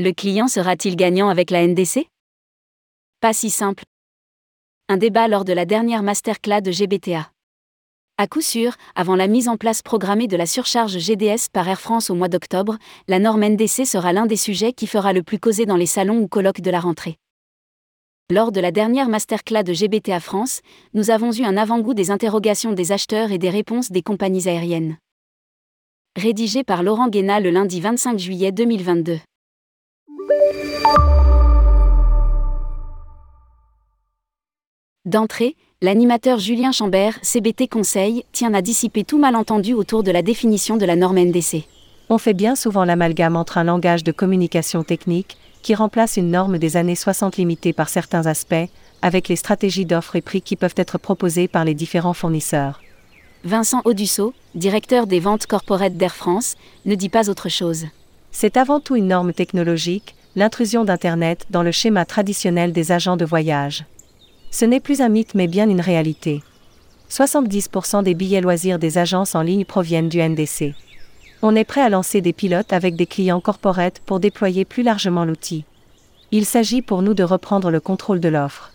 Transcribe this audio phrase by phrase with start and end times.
[0.00, 2.06] Le client sera-t-il gagnant avec la NDC
[3.20, 3.82] Pas si simple.
[4.88, 7.32] Un débat lors de la dernière masterclass de GBTA.
[8.16, 11.80] À coup sûr, avant la mise en place programmée de la surcharge GDS par Air
[11.80, 12.78] France au mois d'octobre,
[13.08, 16.20] la norme NDC sera l'un des sujets qui fera le plus causer dans les salons
[16.20, 17.16] ou colloques de la rentrée.
[18.30, 20.60] Lors de la dernière masterclass de GBTA France,
[20.94, 24.96] nous avons eu un avant-goût des interrogations des acheteurs et des réponses des compagnies aériennes.
[26.16, 29.18] Rédigé par Laurent Guéna le lundi 25 juillet 2022.
[35.08, 40.76] D'entrée, l'animateur Julien Chambert, CBT Conseil, tient à dissiper tout malentendu autour de la définition
[40.76, 41.64] de la norme NDC.
[42.10, 46.58] On fait bien souvent l'amalgame entre un langage de communication technique, qui remplace une norme
[46.58, 48.68] des années 60 limitée par certains aspects,
[49.00, 52.82] avec les stratégies d'offres et prix qui peuvent être proposées par les différents fournisseurs.
[53.44, 57.86] Vincent Audusseau, directeur des ventes corporate d'Air France, ne dit pas autre chose.
[58.30, 63.24] C'est avant tout une norme technologique, l'intrusion d'Internet dans le schéma traditionnel des agents de
[63.24, 63.84] voyage.
[64.52, 66.42] Ce n'est plus un mythe mais bien une réalité.
[67.10, 70.74] 70% des billets loisirs des agences en ligne proviennent du NDC.
[71.42, 75.24] On est prêt à lancer des pilotes avec des clients corporate pour déployer plus largement
[75.24, 75.64] l'outil.
[76.30, 78.72] Il s'agit pour nous de reprendre le contrôle de l'offre.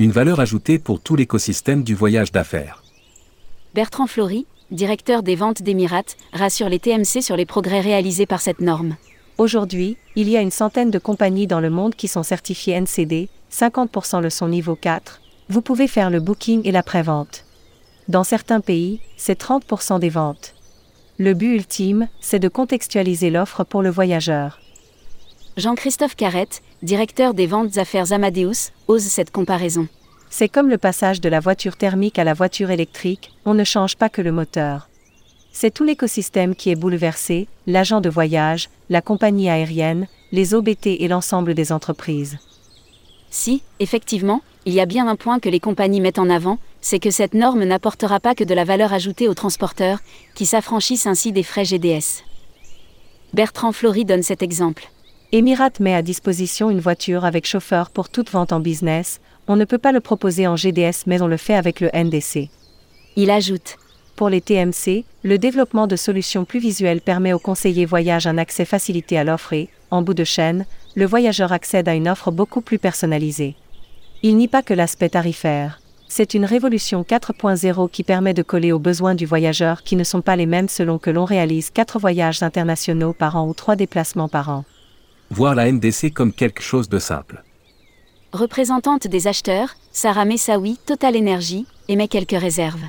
[0.00, 2.82] Une valeur ajoutée pour tout l'écosystème du voyage d'affaires.
[3.74, 8.60] Bertrand Flory, directeur des ventes d'Emirates, rassure les TMC sur les progrès réalisés par cette
[8.60, 8.96] norme.
[9.38, 13.28] Aujourd'hui, il y a une centaine de compagnies dans le monde qui sont certifiées NCD,
[13.52, 15.20] 50% le sont niveau 4.
[15.48, 17.44] Vous pouvez faire le booking et la prévente.
[18.08, 20.54] Dans certains pays, c'est 30% des ventes.
[21.18, 24.58] Le but ultime, c'est de contextualiser l'offre pour le voyageur.
[25.56, 29.86] Jean-Christophe Carrette, directeur des ventes affaires Amadeus, ose cette comparaison.
[30.30, 33.96] C'est comme le passage de la voiture thermique à la voiture électrique, on ne change
[33.96, 34.87] pas que le moteur.
[35.52, 41.08] C'est tout l'écosystème qui est bouleversé, l'agent de voyage, la compagnie aérienne, les OBT et
[41.08, 42.38] l'ensemble des entreprises.
[43.30, 46.98] Si, effectivement, il y a bien un point que les compagnies mettent en avant, c'est
[46.98, 50.00] que cette norme n'apportera pas que de la valeur ajoutée aux transporteurs,
[50.34, 52.22] qui s'affranchissent ainsi des frais GDS.
[53.34, 54.88] Bertrand Flory donne cet exemple.
[55.32, 59.64] Emirates met à disposition une voiture avec chauffeur pour toute vente en business, on ne
[59.64, 62.50] peut pas le proposer en GDS mais on le fait avec le NDC.
[63.16, 63.76] Il ajoute
[64.18, 68.64] pour les TMC, le développement de solutions plus visuelles permet aux conseillers voyage un accès
[68.64, 72.60] facilité à l'offre et, en bout de chaîne, le voyageur accède à une offre beaucoup
[72.60, 73.54] plus personnalisée.
[74.24, 75.80] Il n'y a pas que l'aspect tarifaire.
[76.08, 80.20] C'est une révolution 4.0 qui permet de coller aux besoins du voyageur qui ne sont
[80.20, 84.28] pas les mêmes selon que l'on réalise 4 voyages internationaux par an ou 3 déplacements
[84.28, 84.64] par an.
[85.30, 87.44] Voir la NDC comme quelque chose de simple.
[88.32, 92.82] Représentante des acheteurs, Sarah Messaoui, Total Energy, émet quelques réserves.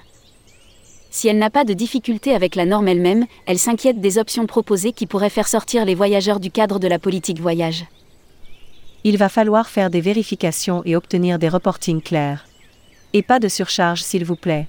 [1.11, 4.93] Si elle n'a pas de difficulté avec la norme elle-même, elle s'inquiète des options proposées
[4.93, 7.85] qui pourraient faire sortir les voyageurs du cadre de la politique voyage.
[9.03, 12.45] Il va falloir faire des vérifications et obtenir des reportings clairs.
[13.13, 14.67] Et pas de surcharge s'il vous plaît.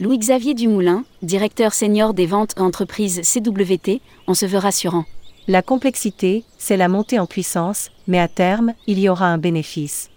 [0.00, 5.06] Louis-Xavier Dumoulin, directeur senior des ventes entreprises CWT, en se veut rassurant.
[5.46, 10.10] La complexité, c'est la montée en puissance, mais à terme, il y aura un bénéfice.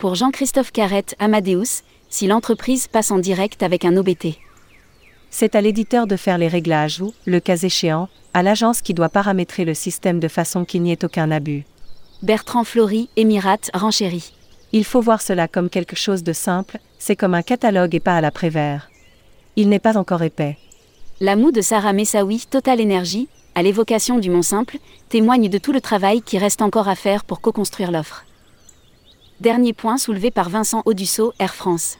[0.00, 4.36] Pour Jean-Christophe Carrette Amadeus, si l'entreprise passe en direct avec un OBT
[5.36, 9.08] c'est à l'éditeur de faire les réglages ou, le cas échéant, à l'agence qui doit
[9.08, 11.64] paramétrer le système de façon qu'il n'y ait aucun abus.
[12.22, 14.32] Bertrand Flory, Émirate, Renchéri.
[14.70, 18.16] Il faut voir cela comme quelque chose de simple, c'est comme un catalogue et pas
[18.16, 18.88] à la Prévert.
[19.56, 20.56] Il n'est pas encore épais.
[21.20, 24.78] La moue de Sarah Messaoui, Total Energy, à l'évocation du Mont Simple,
[25.08, 28.24] témoigne de tout le travail qui reste encore à faire pour co-construire l'offre.
[29.40, 31.98] Dernier point soulevé par Vincent Audusseau, Air France.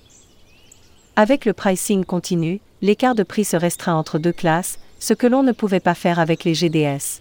[1.17, 5.43] Avec le pricing continu, l'écart de prix se restreint entre deux classes, ce que l'on
[5.43, 7.21] ne pouvait pas faire avec les GDS.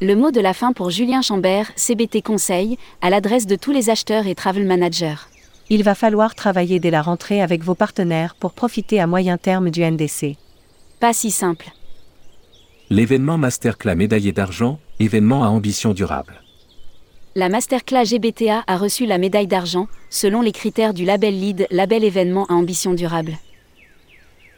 [0.00, 3.90] Le mot de la fin pour Julien Chambert, CBT Conseil, à l'adresse de tous les
[3.90, 5.26] acheteurs et travel managers.
[5.68, 9.70] Il va falloir travailler dès la rentrée avec vos partenaires pour profiter à moyen terme
[9.70, 10.36] du NDC.
[10.98, 11.70] Pas si simple.
[12.88, 16.42] L'événement Masterclass médaillé d'argent, événement à ambition durable.
[17.36, 22.02] La Masterclass GBTA a reçu la médaille d'argent, selon les critères du label LEAD, label
[22.02, 23.38] événement à ambition durable.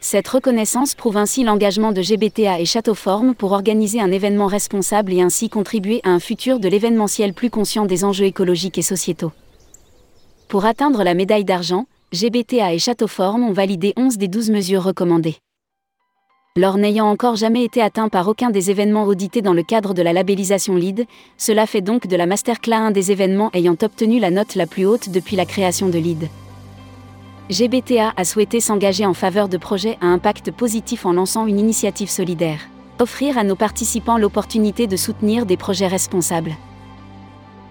[0.05, 5.21] Cette reconnaissance prouve ainsi l'engagement de GBTA et Châteauforme pour organiser un événement responsable et
[5.21, 9.31] ainsi contribuer à un futur de l'événementiel plus conscient des enjeux écologiques et sociétaux.
[10.49, 15.37] Pour atteindre la médaille d'argent, GBTA et Châteauforme ont validé 11 des 12 mesures recommandées.
[16.57, 20.01] Lors n'ayant encore jamais été atteint par aucun des événements audités dans le cadre de
[20.01, 21.05] la labellisation LEED,
[21.37, 24.85] cela fait donc de la Masterclass un des événements ayant obtenu la note la plus
[24.85, 26.27] haute depuis la création de LEED.
[27.49, 32.09] GBTA a souhaité s'engager en faveur de projets à impact positif en lançant une initiative
[32.09, 32.59] solidaire.
[32.99, 36.55] Offrir à nos participants l'opportunité de soutenir des projets responsables.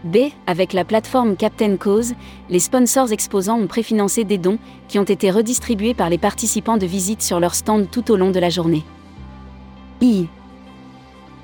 [0.05, 0.31] B.
[0.47, 2.13] Avec la plateforme Captain Cause,
[2.51, 4.59] les sponsors exposants ont préfinancé des dons
[4.89, 8.31] qui ont été redistribués par les participants de visite sur leur stand tout au long
[8.31, 8.85] de la journée.
[10.03, 10.27] I.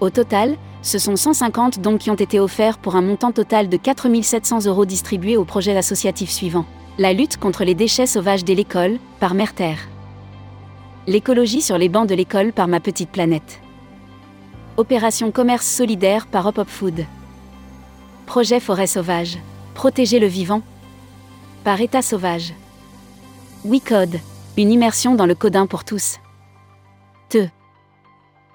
[0.01, 3.77] Au total, ce sont 150 dons qui ont été offerts pour un montant total de
[3.77, 6.65] 4 700 euros distribués au projet associatif suivant.
[6.99, 9.75] La lutte contre les déchets sauvages dès l'école, par Merter.
[11.07, 13.61] L'écologie sur les bancs de l'école par ma petite planète.
[14.77, 17.05] Opération commerce solidaire par Hop Hop Food.
[18.27, 19.39] Projet forêt sauvage.
[19.75, 20.63] Protéger le vivant.
[21.65, 22.53] Par état sauvage.
[23.65, 24.21] WeCode.
[24.57, 26.19] Une immersion dans le codin pour tous.
[27.29, 27.49] Te.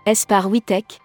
[0.05, 0.99] S par WeTech,